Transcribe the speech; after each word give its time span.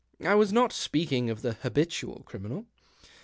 I 0.25 0.33
was 0.33 0.51
not 0.51 0.73
speaking 0.73 1.29
of 1.29 1.43
the 1.43 1.53
habitual 1.53 2.23
criminal. 2.25 2.65